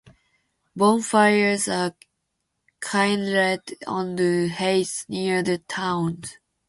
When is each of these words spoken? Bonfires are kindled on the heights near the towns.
Bonfires 0.75 1.67
are 1.67 1.93
kindled 2.81 3.71
on 3.85 4.15
the 4.15 4.47
heights 4.49 5.05
near 5.07 5.43
the 5.43 5.59
towns. 5.59 6.39